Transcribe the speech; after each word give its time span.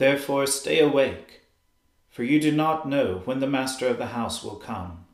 Therefore 0.00 0.46
stay 0.46 0.80
awake, 0.80 1.42
for 2.08 2.22
you 2.22 2.40
do 2.40 2.50
not 2.50 2.88
know 2.88 3.20
when 3.26 3.40
the 3.40 3.46
master 3.46 3.86
of 3.86 3.98
the 3.98 4.16
house 4.16 4.42
will 4.42 4.56
come 4.56 5.04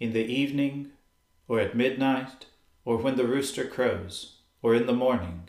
in 0.00 0.12
the 0.12 0.24
evening, 0.24 0.90
or 1.46 1.60
at 1.60 1.76
midnight, 1.76 2.46
or 2.84 2.96
when 2.96 3.14
the 3.14 3.24
rooster 3.24 3.64
crows, 3.64 4.38
or 4.62 4.74
in 4.74 4.86
the 4.86 4.92
morning, 4.92 5.48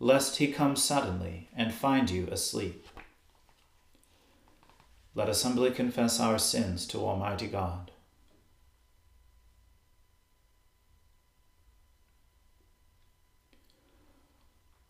lest 0.00 0.38
he 0.38 0.50
come 0.50 0.74
suddenly 0.74 1.48
and 1.54 1.72
find 1.72 2.10
you 2.10 2.26
asleep. 2.32 2.88
Let 5.14 5.28
us 5.28 5.44
humbly 5.44 5.70
confess 5.70 6.18
our 6.18 6.40
sins 6.40 6.88
to 6.88 6.98
Almighty 6.98 7.46
God. 7.46 7.92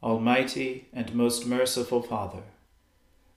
Almighty 0.02 0.88
and 0.94 1.14
most 1.14 1.44
merciful 1.44 2.00
Father, 2.00 2.44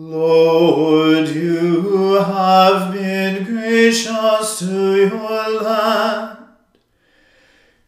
Lord, 0.00 1.28
you 1.30 2.12
have 2.22 2.92
been 2.92 3.42
gracious 3.42 4.60
to 4.60 4.96
your 4.96 5.60
land. 5.60 6.38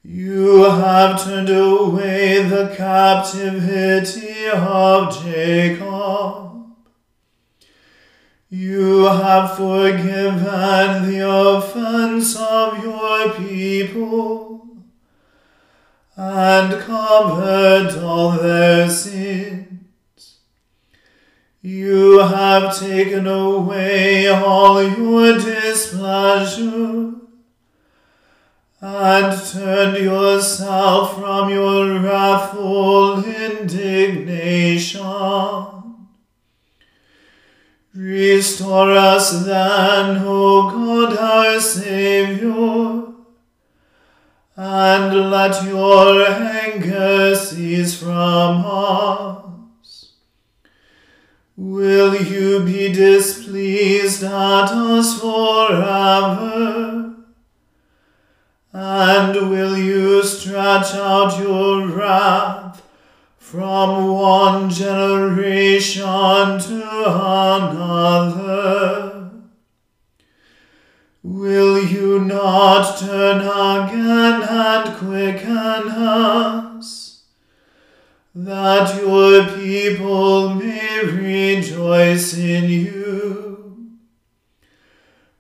You 0.03 0.65
have 0.65 1.23
turned 1.23 1.51
away 1.51 2.43
the 2.43 2.75
captivity 2.77 4.49
of 4.49 5.23
Jacob. 5.23 6.75
You 8.49 9.05
have 9.05 9.57
forgiven 9.57 11.13
the 11.13 11.31
offense 11.31 12.35
of 12.35 12.83
your 12.83 13.35
people 13.35 14.67
and 16.17 16.73
covered 16.81 18.03
all 18.03 18.33
their 18.33 18.91
sins. 18.91 19.70
You 21.63 22.21
have 22.21 22.79
taken 22.79 23.27
away 23.27 24.29
all 24.29 24.83
your 24.83 25.35
displeasure 25.35 27.13
and 28.81 29.43
turned 29.47 29.99
yourself 29.99 31.17
from 31.17 31.51
your 31.51 32.01
wrathful 32.01 33.23
indignation. 33.23 35.01
Restore 37.95 38.93
us 38.93 39.45
then, 39.45 40.23
O 40.25 40.71
God 40.71 41.19
our 41.19 41.61
Saviour, 41.61 43.13
and 44.57 45.31
let 45.31 45.63
your 45.65 46.27
anger 46.27 47.35
cease 47.35 48.01
from 48.01 48.65
us. 48.65 49.40
Will 51.81 52.15
you 52.15 52.61
be 52.63 52.93
displeased 52.93 54.23
at 54.23 54.71
us 54.71 55.19
forever? 55.19 57.15
And 58.71 59.51
will 59.51 59.79
you 59.79 60.23
stretch 60.23 60.95
out 60.95 61.41
your 61.41 61.87
wrath 61.87 62.83
from 63.39 64.09
one 64.09 64.69
generation 64.69 66.05
to 66.05 66.83
another. 67.49 69.31
Will 71.23 71.83
you 71.83 72.21
not 72.21 72.99
turn 72.99 73.41
again 73.41 74.43
and 74.43 74.97
quicken 74.99 75.89
us, 75.89 76.70
that 78.45 79.01
your 79.01 79.45
people 79.57 80.55
may 80.55 81.01
rejoice 81.05 82.35
in 82.37 82.71
you? 82.71 83.99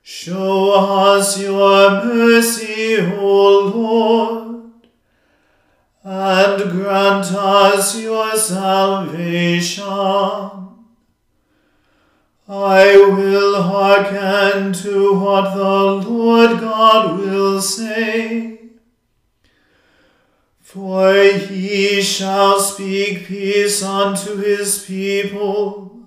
Show 0.02 0.72
us 0.72 1.40
your 1.40 2.04
mercy, 2.04 2.98
O 3.18 3.72
Lord 3.74 4.50
and 6.02 6.70
grant 6.70 7.26
us 7.32 8.00
your 8.00 8.34
salvation. 8.36 9.84
I 12.48 12.96
will 12.96 13.62
hearken 13.62 14.72
to 14.72 15.14
what 15.20 15.54
the 15.54 16.08
Lord 16.08 16.60
God 16.60 17.20
will 17.20 17.60
say. 17.60 18.59
For 20.72 21.12
he 21.24 22.00
shall 22.00 22.60
speak 22.60 23.26
peace 23.26 23.82
unto 23.82 24.36
his 24.36 24.84
people, 24.84 25.98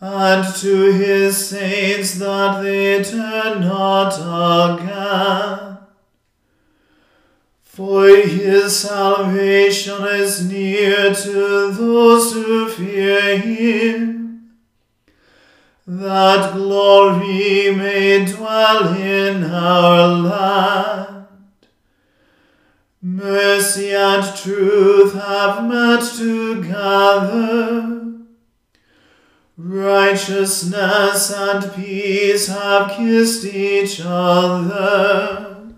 and 0.00 0.54
to 0.54 0.92
his 0.92 1.50
saints 1.50 2.14
that 2.14 2.62
they 2.62 3.04
turn 3.04 3.60
not 3.60 4.14
again. 4.72 5.76
For 7.62 8.08
his 8.08 8.74
salvation 8.80 10.02
is 10.02 10.50
near 10.50 11.14
to 11.14 11.70
those 11.70 12.32
who 12.32 12.70
fear 12.70 13.36
him, 13.36 14.50
that 15.86 16.54
glory 16.54 17.70
may 17.76 18.24
dwell 18.24 18.94
in 18.94 19.44
our 19.44 20.08
land. 20.08 21.17
Mercy 23.00 23.94
and 23.94 24.36
truth 24.36 25.14
have 25.14 25.64
met 25.64 26.02
together. 26.02 27.98
Righteousness 29.56 31.32
and 31.32 31.72
peace 31.74 32.48
have 32.48 32.90
kissed 32.90 33.44
each 33.44 34.00
other. 34.04 35.74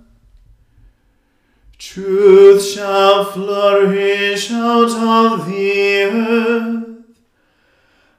Truth 1.77 2.65
shall 2.65 3.25
flourish 3.27 4.51
out 4.51 4.91
of 4.91 5.47
the 5.47 6.05
earth, 6.05 7.05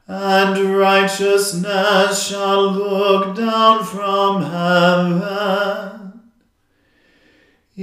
and 0.08 0.76
righteousness 0.76 2.28
shall 2.28 2.72
look 2.72 3.36
down 3.36 3.84
from 3.84 4.44
heaven. 4.44 5.91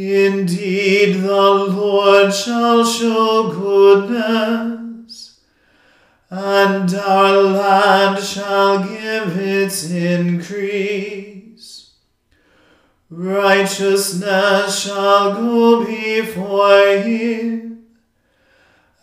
Indeed, 0.01 1.23
the 1.23 1.27
Lord 1.27 2.33
shall 2.33 2.87
show 2.87 3.51
goodness, 3.51 5.41
and 6.31 6.95
our 6.95 7.43
land 7.43 8.23
shall 8.23 8.85
give 8.85 9.37
its 9.37 9.91
increase. 9.91 11.95
Righteousness 13.11 14.85
shall 14.85 15.35
go 15.35 15.85
before 15.85 16.99
him, 16.99 17.87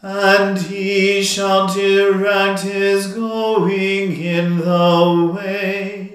and 0.02 0.58
he 0.58 1.22
shall 1.24 1.68
direct 1.68 2.62
his 2.62 3.08
going 3.08 4.14
in 4.14 4.60
the 4.60 5.34
way. 5.36 6.15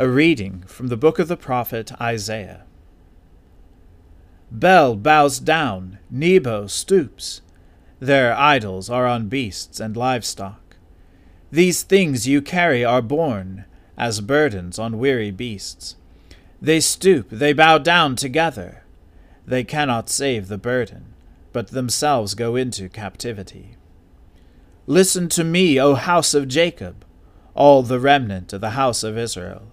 A 0.00 0.08
reading 0.08 0.62
from 0.68 0.86
the 0.86 0.96
book 0.96 1.18
of 1.18 1.26
the 1.26 1.36
prophet 1.36 1.90
Isaiah. 2.00 2.62
Bel 4.48 4.94
bows 4.94 5.40
down, 5.40 5.98
Nebo 6.08 6.68
stoops. 6.68 7.40
Their 7.98 8.32
idols 8.32 8.88
are 8.88 9.08
on 9.08 9.26
beasts 9.26 9.80
and 9.80 9.96
livestock. 9.96 10.76
These 11.50 11.82
things 11.82 12.28
you 12.28 12.40
carry 12.40 12.84
are 12.84 13.02
borne 13.02 13.64
as 13.96 14.20
burdens 14.20 14.78
on 14.78 15.00
weary 15.00 15.32
beasts. 15.32 15.96
They 16.62 16.78
stoop, 16.78 17.28
they 17.30 17.52
bow 17.52 17.78
down 17.78 18.14
together. 18.14 18.84
They 19.44 19.64
cannot 19.64 20.08
save 20.08 20.46
the 20.46 20.58
burden, 20.58 21.06
but 21.52 21.72
themselves 21.72 22.36
go 22.36 22.54
into 22.54 22.88
captivity. 22.88 23.74
Listen 24.86 25.28
to 25.30 25.42
me, 25.42 25.80
O 25.80 25.94
house 25.94 26.34
of 26.34 26.46
Jacob, 26.46 27.04
all 27.56 27.82
the 27.82 27.98
remnant 27.98 28.52
of 28.52 28.60
the 28.60 28.70
house 28.78 29.02
of 29.02 29.18
Israel, 29.18 29.72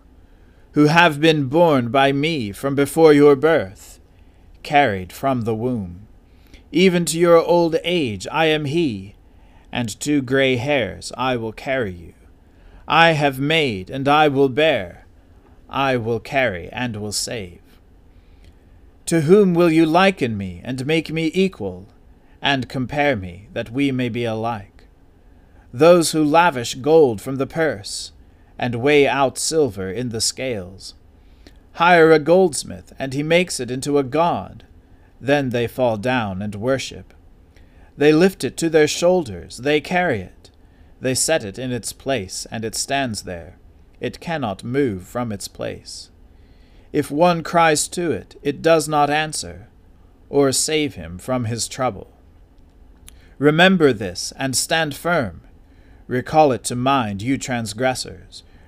who 0.76 0.86
have 0.86 1.20
been 1.20 1.48
borne 1.48 1.90
by 1.90 2.12
me 2.12 2.52
from 2.54 2.76
before 2.76 3.12
your 3.12 3.36
birth, 3.36 4.00
carried 4.64 5.12
from 5.12 5.42
the 5.42 5.56
womb. 5.56 6.08
Even 6.72 7.04
to 7.06 7.18
your 7.18 7.38
old 7.38 7.76
age 7.84 8.28
I 8.32 8.46
am 8.46 8.66
he 8.66 9.16
and 9.76 10.00
to 10.00 10.22
grey 10.22 10.56
hairs 10.56 11.12
I 11.18 11.36
will 11.36 11.52
carry 11.52 11.92
you. 11.92 12.14
I 12.88 13.12
have 13.12 13.42
made, 13.42 13.90
and 13.90 14.08
I 14.08 14.30
will 14.30 14.48
bear. 14.48 15.06
I 15.70 15.98
will 15.98 16.22
carry, 16.22 16.70
and 16.70 16.96
will 16.96 17.12
save. 17.12 17.60
To 19.08 19.22
whom 19.22 19.54
will 19.54 19.70
you 19.70 19.86
liken 19.86 20.38
me, 20.38 20.62
and 20.64 20.86
make 20.86 21.12
me 21.12 21.30
equal, 21.34 21.88
and 22.42 22.70
compare 22.70 23.18
me, 23.18 23.50
that 23.52 23.70
we 23.70 23.92
may 23.92 24.08
be 24.08 24.24
alike? 24.24 24.86
Those 25.74 26.14
who 26.14 26.24
lavish 26.24 26.76
gold 26.76 27.20
from 27.22 27.36
the 27.36 27.48
purse, 27.48 28.14
and 28.58 28.76
weigh 28.76 29.08
out 29.08 29.38
silver 29.38 29.92
in 29.92 30.10
the 30.10 30.22
scales. 30.22 30.94
Hire 31.74 32.12
a 32.12 32.20
goldsmith, 32.20 32.94
and 32.98 33.14
he 33.14 33.24
makes 33.24 33.60
it 33.60 33.70
into 33.70 33.98
a 33.98 34.04
god. 34.04 34.66
Then 35.20 35.50
they 35.50 35.68
fall 35.68 35.98
down 35.98 36.42
and 36.42 36.56
worship 36.56 37.14
they 37.98 38.12
lift 38.12 38.44
it 38.44 38.58
to 38.58 38.70
their 38.70 38.88
shoulders, 38.88 39.58
they 39.58 39.80
carry 39.80 40.20
it. 40.20 40.50
They 41.00 41.16
set 41.16 41.44
it 41.44 41.58
in 41.58 41.72
its 41.72 41.94
place, 41.94 42.46
and 42.52 42.66
it 42.66 42.76
stands 42.76 43.24
there. 43.24 43.58
It 44.00 44.20
cannot 44.20 44.64
move 44.64 45.08
from 45.08 45.32
its 45.32 45.48
place. 45.48 46.10
If 46.92 47.12
one 47.12 47.44
cries 47.44 47.88
to 47.90 48.12
it, 48.12 48.38
it 48.42 48.62
does 48.62 48.88
not 48.88 49.10
answer, 49.10 49.68
or 50.30 50.52
save 50.52 50.96
him 50.96 51.18
from 51.18 51.46
his 51.46 51.68
trouble. 51.68 52.12
Remember 53.38 53.94
this, 53.94 54.34
and 54.38 54.56
stand 54.56 54.96
firm. 54.96 55.42
Recall 56.08 56.52
it 56.52 56.64
to 56.66 56.76
mind, 56.76 57.22
you 57.22 57.38
transgressors. 57.38 58.44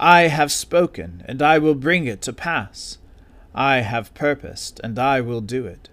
I 0.00 0.22
have 0.22 0.50
spoken, 0.50 1.22
and 1.26 1.40
I 1.40 1.58
will 1.58 1.76
bring 1.76 2.06
it 2.06 2.20
to 2.22 2.32
pass. 2.32 2.98
I 3.54 3.82
have 3.82 4.14
purposed, 4.14 4.80
and 4.82 4.98
I 4.98 5.20
will 5.20 5.40
do 5.40 5.66
it. 5.66 5.90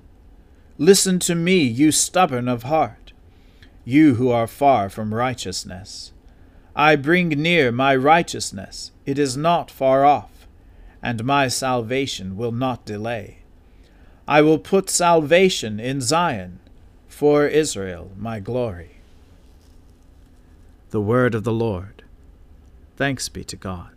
Listen 0.80 1.20
to 1.20 1.36
me, 1.36 1.60
you 1.60 1.92
stubborn 1.92 2.48
of 2.48 2.64
heart 2.64 3.08
you 3.88 4.16
who 4.16 4.30
are 4.30 4.48
far 4.48 4.90
from 4.90 5.14
righteousness. 5.14 6.12
I 6.76 6.98
bring 6.98 7.30
near 7.30 7.72
my 7.72 7.96
righteousness, 7.96 8.92
it 9.06 9.18
is 9.18 9.38
not 9.38 9.72
far 9.72 10.04
off, 10.04 10.46
and 11.02 11.24
my 11.24 11.48
salvation 11.48 12.36
will 12.36 12.52
not 12.52 12.86
delay. 12.86 13.38
I 14.28 14.42
will 14.42 14.60
put 14.60 14.90
salvation 14.90 15.80
in 15.80 16.02
Zion, 16.02 16.60
for 17.08 17.48
Israel 17.48 18.12
my 18.18 18.42
glory. 18.42 18.98
The 20.90 21.00
word 21.00 21.34
of 21.34 21.46
the 21.46 21.54
Lord. 21.54 22.04
Thanks 22.98 23.30
be 23.30 23.46
to 23.46 23.56
God. 23.56 23.97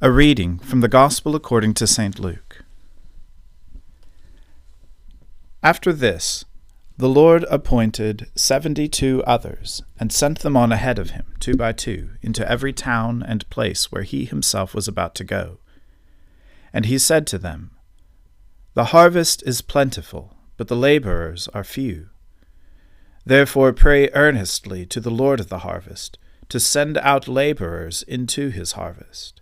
A 0.00 0.12
reading 0.12 0.60
from 0.60 0.80
the 0.80 0.86
Gospel 0.86 1.34
according 1.34 1.74
to 1.74 1.84
St. 1.84 2.20
Luke. 2.20 2.64
After 5.60 5.92
this, 5.92 6.44
the 6.96 7.08
Lord 7.08 7.44
appointed 7.50 8.30
seventy 8.36 8.86
two 8.86 9.24
others, 9.24 9.82
and 9.98 10.12
sent 10.12 10.38
them 10.38 10.56
on 10.56 10.70
ahead 10.70 11.00
of 11.00 11.10
him, 11.10 11.34
two 11.40 11.56
by 11.56 11.72
two, 11.72 12.10
into 12.22 12.48
every 12.48 12.72
town 12.72 13.24
and 13.26 13.50
place 13.50 13.90
where 13.90 14.04
he 14.04 14.24
himself 14.24 14.72
was 14.72 14.86
about 14.86 15.16
to 15.16 15.24
go. 15.24 15.58
And 16.72 16.86
he 16.86 16.96
said 16.96 17.26
to 17.26 17.38
them, 17.38 17.72
The 18.74 18.94
harvest 18.94 19.42
is 19.44 19.62
plentiful, 19.62 20.36
but 20.56 20.68
the 20.68 20.76
laborers 20.76 21.48
are 21.48 21.64
few. 21.64 22.10
Therefore 23.24 23.72
pray 23.72 24.10
earnestly 24.10 24.86
to 24.86 25.00
the 25.00 25.10
Lord 25.10 25.40
of 25.40 25.48
the 25.48 25.66
harvest, 25.66 26.18
to 26.50 26.60
send 26.60 26.96
out 26.98 27.26
laborers 27.26 28.04
into 28.04 28.50
his 28.50 28.72
harvest. 28.72 29.40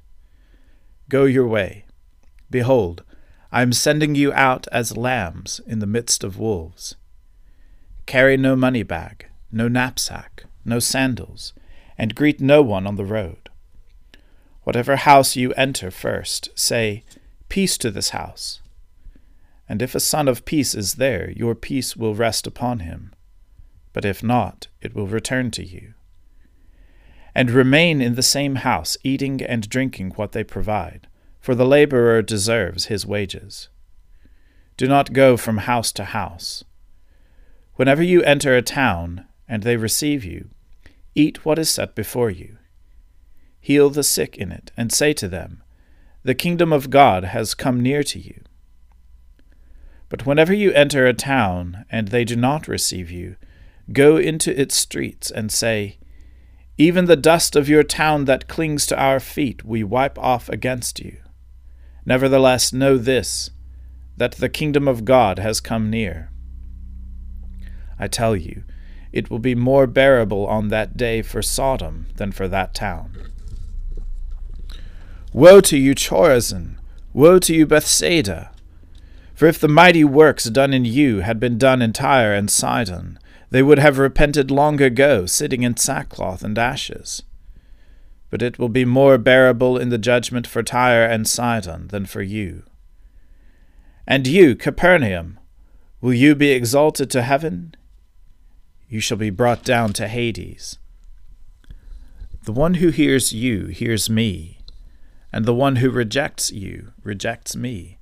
Go 1.09 1.25
your 1.25 1.47
way. 1.47 1.85
Behold, 2.51 3.05
I 3.53 3.63
am 3.63 3.73
sending 3.73 4.15
you 4.15 4.33
out 4.33 4.67
as 4.73 4.97
lambs 4.97 5.61
in 5.67 5.79
the 5.79 5.87
midst 5.87 6.25
of 6.25 6.39
wolves. 6.39 6.97
Carry 8.07 8.37
no 8.37 8.57
money 8.57 8.83
bag, 8.83 9.27
no 9.53 9.69
knapsack, 9.69 10.45
no 10.65 10.79
sandals, 10.79 11.53
and 11.97 12.15
greet 12.15 12.41
no 12.41 12.63
one 12.63 12.87
on 12.87 12.97
the 12.97 13.05
road. 13.05 13.49
Whatever 14.65 14.97
house 14.97 15.37
you 15.37 15.53
enter 15.53 15.91
first, 15.91 16.49
say, 16.55 17.05
Peace 17.49 17.79
to 17.79 17.91
this 17.91 18.11
house. 18.11 18.61
And 19.69 19.81
if 19.81 19.95
a 19.95 20.01
son 20.01 20.27
of 20.29 20.45
peace 20.45 20.75
is 20.75 20.95
there, 20.95 21.31
your 21.31 21.55
peace 21.55 21.97
will 21.97 22.15
rest 22.15 22.47
upon 22.47 22.81
him. 22.81 23.15
But 23.93 24.05
if 24.05 24.23
not, 24.23 24.67
it 24.81 24.95
will 24.95 25.07
return 25.07 25.51
to 25.53 25.65
you. 25.65 25.95
And 27.37 27.51
remain 27.51 28.01
in 28.01 28.15
the 28.15 28.23
same 28.23 28.57
house, 28.57 28.97
eating 29.05 29.43
and 29.43 29.69
drinking 29.69 30.13
what 30.17 30.33
they 30.33 30.43
provide 30.43 31.07
for 31.47 31.55
the 31.55 31.65
laborer 31.65 32.23
deserves 32.23 32.87
his 32.87 33.07
wages. 33.07 33.69
Do 34.77 34.89
not 34.89 35.13
go 35.13 35.37
from 35.37 35.59
house 35.59 35.93
to 35.93 36.05
house. 36.05 36.65
Whenever 37.77 38.03
you 38.03 38.21
enter 38.25 38.57
a 38.57 38.63
town, 38.63 39.27
and 39.47 39.63
they 39.63 39.77
receive 39.77 40.25
you, 40.25 40.49
eat 41.15 41.45
what 41.45 41.57
is 41.57 41.71
set 41.71 41.95
before 41.95 42.31
you. 42.31 42.57
Heal 43.61 43.91
the 43.91 44.03
sick 44.03 44.37
in 44.37 44.51
it, 44.51 44.73
and 44.77 44.93
say 44.93 45.13
to 45.13 45.29
them, 45.29 45.63
The 46.25 46.35
kingdom 46.35 46.73
of 46.73 46.91
God 46.91 47.23
has 47.23 47.55
come 47.55 47.81
near 47.81 48.03
to 48.03 48.19
you. 48.19 48.43
But 50.09 50.27
whenever 50.27 50.53
you 50.53 50.73
enter 50.73 51.07
a 51.07 51.13
town, 51.13 51.85
and 51.93 52.09
they 52.09 52.25
do 52.25 52.35
not 52.35 52.67
receive 52.67 53.09
you, 53.09 53.37
go 53.93 54.17
into 54.17 54.61
its 54.61 54.75
streets, 54.75 55.31
and 55.31 55.53
say, 55.53 55.99
Even 56.79 57.07
the 57.07 57.17
dust 57.17 57.57
of 57.57 57.69
your 57.69 57.83
town 57.83 58.27
that 58.27 58.49
clings 58.49 58.87
to 58.87 58.99
our 58.99 59.19
feet 59.19 59.65
we 59.65 59.83
wipe 59.83 60.19
off 60.19 60.49
against 60.49 61.01
you. 61.01 61.19
Nevertheless, 62.05 62.73
know 62.73 62.99
this, 62.99 63.51
that 64.17 64.33
the 64.33 64.49
kingdom 64.49 64.87
of 64.87 65.05
God 65.05 65.39
has 65.39 65.61
come 65.61 65.91
near. 65.91 66.31
I 67.99 68.09
tell 68.09 68.37
you, 68.37 68.65
it 69.11 69.31
will 69.31 69.39
be 69.39 69.55
more 69.55 69.87
bearable 69.87 70.47
on 70.47 70.69
that 70.69 70.97
day 70.97 71.23
for 71.23 71.41
Sodom 71.41 72.07
than 72.17 72.33
for 72.33 72.47
that 72.49 72.75
town. 72.75 73.31
Woe 75.33 75.61
to 75.63 75.79
you, 75.79 75.95
Chorazin! 75.95 76.77
Woe 77.15 77.39
to 77.39 77.55
you, 77.55 77.67
Bethsaida! 77.67 78.51
For 79.35 79.47
if 79.47 79.59
the 79.59 79.69
mighty 79.69 80.05
works 80.05 80.45
done 80.45 80.75
in 80.75 80.85
you 80.85 81.21
had 81.21 81.41
been 81.41 81.59
done 81.59 81.81
in 81.81 81.93
Tyre 81.93 82.35
and 82.35 82.51
Sidon, 82.51 83.19
they 83.51 83.63
would 83.63 83.79
have 83.79 83.99
repented 83.99 84.51
long 84.51 84.81
ago, 84.81 85.27
sitting 85.27 85.63
in 85.63 85.77
sackcloth 85.77 86.43
and 86.43 86.59
ashes 86.59 87.23
but 88.31 88.43
it 88.43 88.59
will 88.59 88.69
be 88.69 88.85
more 88.85 89.19
bearable 89.19 89.79
in 89.79 89.89
the 89.89 89.99
judgment 89.99 90.47
for 90.47 90.63
Tyre 90.63 91.05
and 91.05 91.29
Sidon 91.29 91.89
than 91.89 92.07
for 92.07 92.23
you. 92.23 92.65
And 94.07 94.27
you, 94.27 94.55
Capernaum, 94.55 95.39
will 96.01 96.15
you 96.15 96.35
be 96.35 96.51
exalted 96.51 97.11
to 97.11 97.23
heaven? 97.23 97.75
You 98.89 99.01
shall 99.01 99.17
be 99.17 99.31
brought 99.31 99.65
down 99.65 99.93
to 99.95 100.09
Hades. 100.09 100.79
The 102.45 102.53
one 102.53 102.75
who 102.75 102.91
hears 102.91 103.33
you 103.33 103.67
hears 103.67 104.09
me, 104.09 104.59
and 105.33 105.45
the 105.45 105.55
one 105.55 105.77
who 105.77 105.91
rejects 105.91 106.53
you 106.53 106.93
rejects 107.03 107.57
me, 107.57 107.99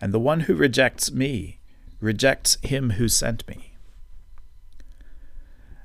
and 0.00 0.12
the 0.12 0.20
one 0.20 0.40
who 0.40 0.54
rejects 0.54 1.10
me 1.10 1.60
rejects 2.00 2.58
him 2.62 2.90
who 2.90 3.08
sent 3.08 3.46
me. 3.48 3.73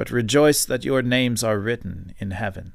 but 0.00 0.10
rejoice 0.10 0.64
that 0.64 0.82
your 0.82 1.02
names 1.02 1.44
are 1.44 1.58
written 1.58 2.14
in 2.18 2.30
heaven. 2.30 2.72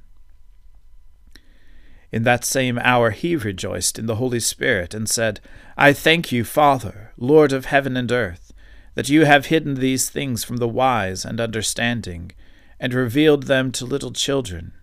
In 2.12 2.22
that 2.22 2.46
same 2.46 2.78
hour 2.78 3.10
he 3.10 3.36
rejoiced 3.36 3.98
in 3.98 4.06
the 4.06 4.18
Holy 4.18 4.40
Spirit, 4.40 4.94
and 4.94 5.10
said, 5.10 5.40
I 5.76 5.92
thank 5.92 6.32
you, 6.32 6.44
Father, 6.44 7.14
Lord 7.18 7.52
of 7.52 7.66
heaven 7.66 7.98
and 7.98 8.12
earth, 8.12 8.54
that 8.94 9.10
you 9.10 9.26
have 9.26 9.48
hidden 9.48 9.74
these 9.74 10.08
things 10.08 10.44
from 10.44 10.58
the 10.58 10.68
wise 10.68 11.26
and 11.26 11.42
understanding, 11.42 12.32
and 12.80 12.94
revealed 12.94 13.48
them 13.48 13.72
to 13.72 13.86
little 13.86 14.12
children. 14.12 14.74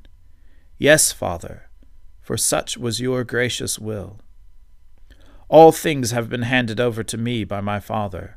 Yes, 0.78 1.12
Father, 1.12 1.70
for 2.20 2.36
such 2.36 2.76
was 2.76 3.00
your 3.00 3.22
gracious 3.22 3.78
will. 3.78 4.18
All 5.48 5.70
things 5.70 6.10
have 6.10 6.28
been 6.28 6.42
handed 6.42 6.80
over 6.80 7.04
to 7.04 7.16
me 7.16 7.44
by 7.44 7.60
my 7.60 7.78
Father, 7.78 8.36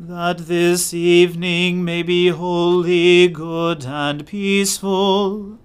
That 0.00 0.38
this 0.46 0.94
evening 0.94 1.84
may 1.84 2.04
be 2.04 2.28
holy, 2.28 3.26
good, 3.26 3.84
and 3.84 4.24
peaceful 4.24 5.58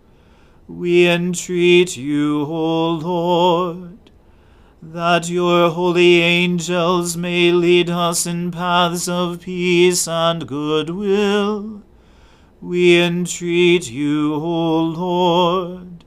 we 0.67 1.07
entreat 1.07 1.95
you, 1.95 2.41
O 2.41 2.89
Lord, 2.93 4.09
that 4.81 5.29
your 5.29 5.69
holy 5.69 6.19
angels 6.21 7.15
may 7.15 7.51
lead 7.51 7.91
us 7.91 8.25
in 8.25 8.49
paths 8.49 9.07
of 9.07 9.41
peace 9.41 10.07
and 10.07 10.47
goodwill. 10.47 11.83
We 12.59 12.99
entreat 13.01 13.91
you, 13.91 14.33
O 14.33 14.79
Lord, 14.79 16.05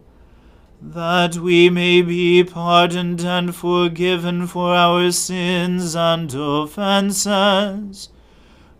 that 0.82 1.36
we 1.36 1.70
may 1.70 2.02
be 2.02 2.42
pardoned 2.42 3.20
and 3.20 3.54
forgiven 3.54 4.48
for 4.48 4.74
our 4.74 5.12
sins 5.12 5.94
and 5.94 6.34
offences. 6.34 8.08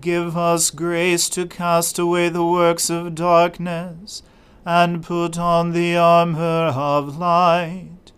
give 0.00 0.36
us 0.36 0.70
grace 0.70 1.28
to 1.30 1.46
cast 1.46 1.98
away 1.98 2.28
the 2.28 2.44
works 2.44 2.90
of 2.90 3.14
darkness 3.14 4.22
and 4.64 5.02
put 5.02 5.38
on 5.38 5.72
the 5.72 5.96
armor 5.96 6.72
of 6.74 7.18
light. 7.18 8.12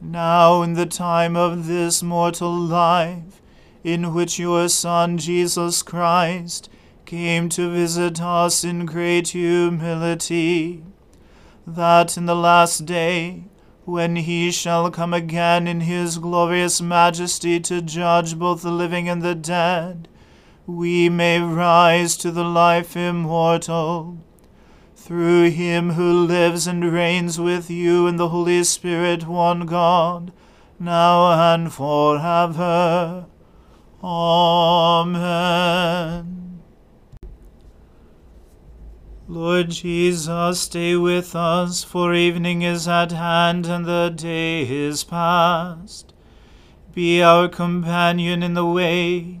Now, 0.00 0.62
in 0.62 0.74
the 0.74 0.86
time 0.86 1.36
of 1.36 1.66
this 1.66 2.02
mortal 2.02 2.54
life, 2.54 3.40
in 3.82 4.12
which 4.12 4.38
your 4.38 4.68
Son 4.68 5.18
Jesus 5.18 5.82
Christ 5.82 6.68
came 7.04 7.48
to 7.48 7.70
visit 7.70 8.20
us 8.20 8.64
in 8.64 8.86
great 8.86 9.28
humility, 9.28 10.84
that 11.66 12.16
in 12.16 12.26
the 12.26 12.36
last 12.36 12.84
day, 12.84 13.44
when 13.84 14.16
he 14.16 14.50
shall 14.50 14.90
come 14.90 15.14
again 15.14 15.66
in 15.66 15.80
his 15.80 16.18
glorious 16.18 16.82
majesty 16.82 17.58
to 17.58 17.80
judge 17.80 18.38
both 18.38 18.60
the 18.60 18.70
living 18.70 19.08
and 19.08 19.22
the 19.22 19.34
dead, 19.34 20.06
we 20.68 21.08
may 21.08 21.40
rise 21.40 22.14
to 22.14 22.30
the 22.30 22.44
life 22.44 22.94
immortal 22.94 24.18
through 24.94 25.48
him 25.48 25.92
who 25.92 26.26
lives 26.26 26.66
and 26.66 26.92
reigns 26.92 27.40
with 27.40 27.70
you 27.70 28.06
in 28.06 28.16
the 28.16 28.28
Holy 28.28 28.62
Spirit, 28.62 29.26
one 29.26 29.64
God, 29.64 30.30
now 30.78 31.54
and 31.54 31.72
forever. 31.72 33.24
Amen. 34.04 35.48
Lord 39.26 39.70
Jesus, 39.70 40.60
stay 40.60 40.96
with 40.96 41.34
us, 41.34 41.82
for 41.82 42.12
evening 42.12 42.60
is 42.60 42.86
at 42.86 43.12
hand 43.12 43.64
and 43.64 43.86
the 43.86 44.12
day 44.14 44.68
is 44.68 45.02
past. 45.02 46.12
Be 46.92 47.22
our 47.22 47.48
companion 47.48 48.42
in 48.42 48.52
the 48.52 48.66
way, 48.66 49.40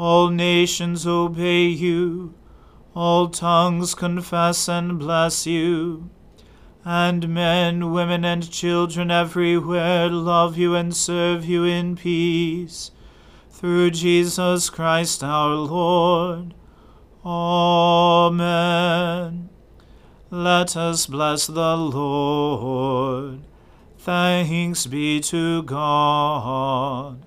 all 0.00 0.30
nations 0.30 1.06
obey 1.06 1.66
you, 1.66 2.32
all 2.94 3.28
tongues 3.28 3.94
confess 3.94 4.66
and 4.66 4.98
bless 4.98 5.46
you, 5.46 6.08
and 6.86 7.28
men, 7.28 7.92
women, 7.92 8.24
and 8.24 8.50
children 8.50 9.10
everywhere 9.10 10.08
love 10.08 10.56
you 10.56 10.74
and 10.74 10.96
serve 10.96 11.44
you 11.44 11.64
in 11.64 11.96
peace. 11.96 12.92
Through 13.50 13.90
Jesus 13.90 14.70
Christ 14.70 15.22
our 15.22 15.54
Lord. 15.54 16.54
Amen. 17.22 18.30
Let 20.30 20.78
us 20.78 21.04
bless 21.04 21.46
the 21.46 21.76
Lord. 21.76 23.40
Thanks 23.98 24.86
be 24.86 25.20
to 25.20 25.62
God. 25.64 27.26